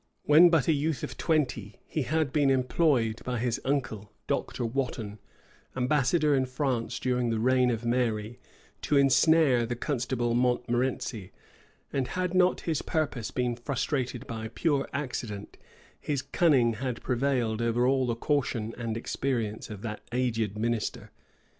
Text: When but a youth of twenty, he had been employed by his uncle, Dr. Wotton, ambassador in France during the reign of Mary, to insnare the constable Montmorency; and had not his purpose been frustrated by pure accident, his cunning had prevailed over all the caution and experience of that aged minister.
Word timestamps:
When 0.23 0.49
but 0.49 0.67
a 0.67 0.73
youth 0.73 1.03
of 1.03 1.15
twenty, 1.15 1.79
he 1.85 2.01
had 2.01 2.33
been 2.33 2.49
employed 2.49 3.21
by 3.23 3.37
his 3.37 3.61
uncle, 3.63 4.11
Dr. 4.25 4.65
Wotton, 4.65 5.19
ambassador 5.75 6.33
in 6.33 6.47
France 6.47 6.97
during 6.99 7.29
the 7.29 7.37
reign 7.37 7.69
of 7.69 7.85
Mary, 7.85 8.39
to 8.81 8.97
insnare 8.97 9.63
the 9.67 9.75
constable 9.75 10.33
Montmorency; 10.33 11.31
and 11.93 12.07
had 12.07 12.33
not 12.33 12.61
his 12.61 12.81
purpose 12.81 13.29
been 13.29 13.55
frustrated 13.55 14.25
by 14.25 14.47
pure 14.47 14.89
accident, 14.91 15.55
his 15.99 16.23
cunning 16.23 16.73
had 16.73 17.03
prevailed 17.03 17.61
over 17.61 17.85
all 17.85 18.07
the 18.07 18.15
caution 18.15 18.73
and 18.79 18.97
experience 18.97 19.69
of 19.69 19.83
that 19.83 20.01
aged 20.11 20.57
minister. 20.57 21.11